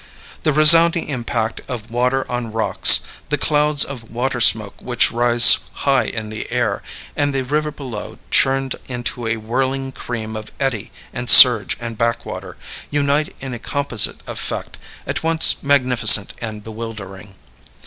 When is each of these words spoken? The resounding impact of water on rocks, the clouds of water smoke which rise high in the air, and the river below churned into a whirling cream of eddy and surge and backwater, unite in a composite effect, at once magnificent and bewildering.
The 0.41 0.51
resounding 0.51 1.09
impact 1.09 1.61
of 1.67 1.91
water 1.91 2.25
on 2.27 2.51
rocks, 2.51 3.05
the 3.29 3.37
clouds 3.37 3.83
of 3.83 4.09
water 4.09 4.41
smoke 4.41 4.73
which 4.81 5.11
rise 5.11 5.59
high 5.85 6.05
in 6.05 6.29
the 6.29 6.51
air, 6.51 6.81
and 7.15 7.35
the 7.35 7.43
river 7.43 7.69
below 7.69 8.17
churned 8.31 8.75
into 8.87 9.27
a 9.27 9.37
whirling 9.37 9.91
cream 9.91 10.35
of 10.35 10.51
eddy 10.59 10.91
and 11.13 11.29
surge 11.29 11.77
and 11.79 11.99
backwater, 11.99 12.57
unite 12.89 13.35
in 13.41 13.53
a 13.53 13.59
composite 13.59 14.21
effect, 14.25 14.77
at 15.05 15.21
once 15.21 15.61
magnificent 15.61 16.33
and 16.41 16.63
bewildering. 16.63 17.35